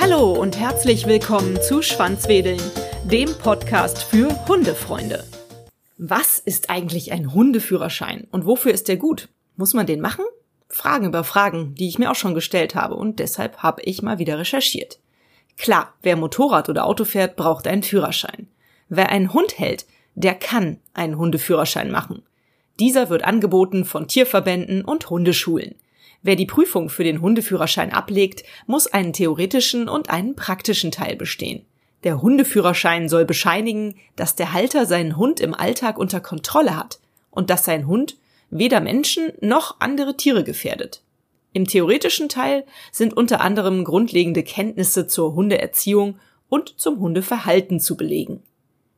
[0.00, 2.60] Hallo und herzlich willkommen zu Schwanzwedeln,
[3.04, 5.24] dem Podcast für Hundefreunde.
[5.98, 9.28] Was ist eigentlich ein Hundeführerschein und wofür ist der gut?
[9.56, 10.24] Muss man den machen?
[10.68, 14.18] Fragen über Fragen, die ich mir auch schon gestellt habe und deshalb habe ich mal
[14.18, 14.98] wieder recherchiert.
[15.58, 18.48] Klar, wer Motorrad oder Auto fährt, braucht einen Führerschein.
[18.88, 22.22] Wer einen Hund hält, der kann einen Hundeführerschein machen.
[22.80, 25.74] Dieser wird angeboten von Tierverbänden und Hundeschulen.
[26.22, 31.66] Wer die Prüfung für den Hundeführerschein ablegt, muss einen theoretischen und einen praktischen Teil bestehen.
[32.04, 37.50] Der Hundeführerschein soll bescheinigen, dass der Halter seinen Hund im Alltag unter Kontrolle hat und
[37.50, 38.16] dass sein Hund
[38.48, 41.02] weder Menschen noch andere Tiere gefährdet.
[41.52, 46.18] Im theoretischen Teil sind unter anderem grundlegende Kenntnisse zur Hundeerziehung
[46.48, 48.42] und zum Hundeverhalten zu belegen.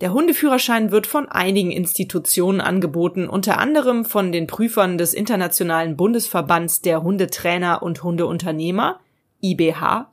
[0.00, 6.80] Der Hundeführerschein wird von einigen Institutionen angeboten, unter anderem von den Prüfern des Internationalen Bundesverbands
[6.80, 8.98] der Hundetrainer und Hundeunternehmer,
[9.42, 10.10] IBH,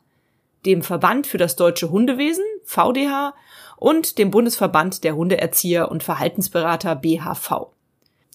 [0.65, 3.33] dem Verband für das deutsche Hundewesen, VDH,
[3.77, 7.67] und dem Bundesverband der Hundeerzieher und Verhaltensberater, BHV.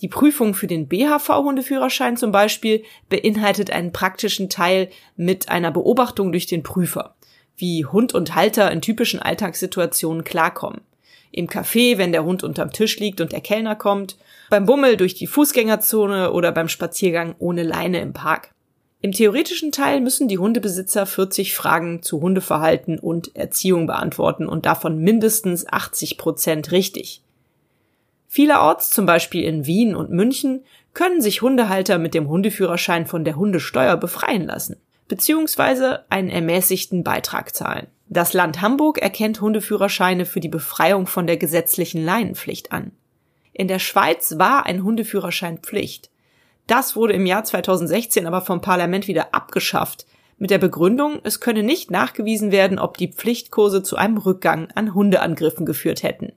[0.01, 6.47] Die Prüfung für den BHV-Hundeführerschein zum Beispiel beinhaltet einen praktischen Teil mit einer Beobachtung durch
[6.47, 7.15] den Prüfer,
[7.57, 10.81] wie Hund und Halter in typischen Alltagssituationen klarkommen.
[11.33, 14.17] Im Café, wenn der Hund unterm Tisch liegt und der Kellner kommt,
[14.51, 18.51] beim Bummel durch die Fußgängerzone oder beim Spaziergang ohne Leine im Park.
[19.01, 24.99] Im theoretischen Teil müssen die Hundebesitzer 40 Fragen zu Hundeverhalten und Erziehung beantworten und davon
[24.99, 27.23] mindestens 80 Prozent richtig.
[28.29, 33.37] Vielerorts, zum Beispiel in Wien und München, können sich Hundehalter mit dem Hundeführerschein von der
[33.37, 34.77] Hundesteuer befreien lassen,
[35.09, 37.89] beziehungsweise einen ermäßigten Beitrag zahlen.
[38.13, 42.93] Das Land Hamburg erkennt Hundeführerscheine für die Befreiung von der gesetzlichen Leinenpflicht an.
[43.55, 46.11] In der Schweiz war ein Hundeführerschein Pflicht.
[46.67, 50.05] Das wurde im Jahr 2016 aber vom Parlament wieder abgeschafft,
[50.37, 54.93] mit der Begründung, es könne nicht nachgewiesen werden, ob die Pflichtkurse zu einem Rückgang an
[54.93, 56.33] Hundeangriffen geführt hätten.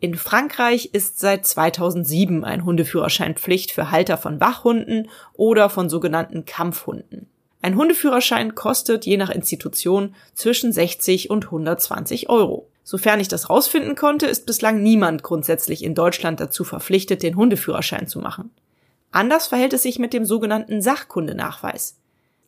[0.00, 6.46] In Frankreich ist seit 2007 ein Hundeführerschein Pflicht für Halter von Wachhunden oder von sogenannten
[6.46, 7.28] Kampfhunden.
[7.64, 12.68] Ein Hundeführerschein kostet je nach Institution zwischen 60 und 120 Euro.
[12.82, 18.06] Sofern ich das rausfinden konnte, ist bislang niemand grundsätzlich in Deutschland dazu verpflichtet, den Hundeführerschein
[18.06, 18.50] zu machen.
[19.12, 21.96] Anders verhält es sich mit dem sogenannten Sachkundenachweis.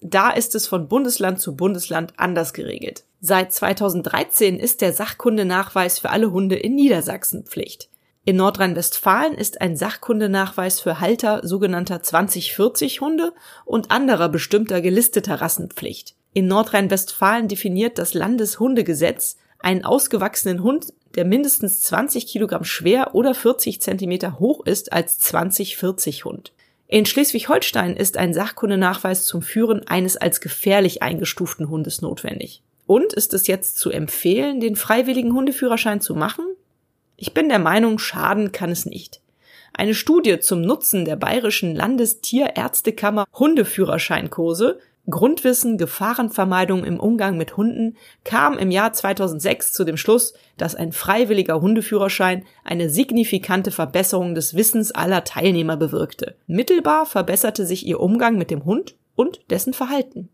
[0.03, 3.05] Da ist es von Bundesland zu Bundesland anders geregelt.
[3.23, 7.89] Seit 2013 ist der Sachkundenachweis für alle Hunde in Niedersachsen Pflicht.
[8.29, 13.33] In Nordrhein-Westfalen ist ein Sachkundenachweis für Halter sogenannter 2040 Hunde
[13.65, 16.17] und anderer bestimmter gelisteter Rassen Pflicht.
[16.33, 23.81] In Nordrhein-Westfalen definiert das Landeshundegesetz einen ausgewachsenen Hund, der mindestens 20 Kilogramm schwer oder 40
[23.81, 26.53] Zentimeter hoch ist, als 2040 Hund.
[26.89, 32.65] In Schleswig-Holstein ist ein Sachkundenachweis zum Führen eines als gefährlich eingestuften Hundes notwendig.
[32.89, 36.45] Und ist es jetzt zu empfehlen, den freiwilligen Hundeführerschein zu machen?
[37.17, 39.21] Ich bin der Meinung, schaden kann es nicht.
[39.73, 44.79] Eine Studie zum Nutzen der bayerischen Landestierärztekammer Hundeführerscheinkurse
[45.09, 50.93] Grundwissen, Gefahrenvermeidung im Umgang mit Hunden kam im Jahr 2006 zu dem Schluss, dass ein
[50.93, 56.37] freiwilliger Hundeführerschein eine signifikante Verbesserung des Wissens aller Teilnehmer bewirkte.
[56.47, 60.29] Mittelbar verbesserte sich ihr Umgang mit dem Hund und dessen Verhalten.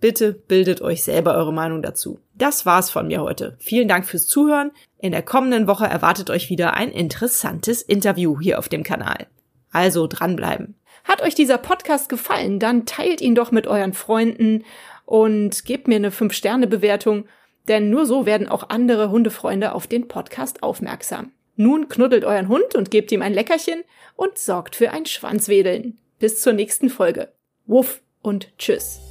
[0.00, 2.20] Bitte bildet euch selber eure Meinung dazu.
[2.34, 3.56] Das war's von mir heute.
[3.58, 4.70] Vielen Dank fürs Zuhören.
[4.98, 9.26] In der kommenden Woche erwartet euch wieder ein interessantes Interview hier auf dem Kanal.
[9.70, 10.74] Also dranbleiben.
[11.04, 14.64] Hat euch dieser Podcast gefallen, dann teilt ihn doch mit euren Freunden
[15.04, 17.26] und gebt mir eine 5-Sterne-Bewertung,
[17.68, 21.32] denn nur so werden auch andere Hundefreunde auf den Podcast aufmerksam.
[21.56, 23.82] Nun knuddelt euren Hund und gebt ihm ein Leckerchen
[24.16, 25.98] und sorgt für ein Schwanzwedeln.
[26.18, 27.32] Bis zur nächsten Folge.
[27.66, 29.09] Wuff und tschüss.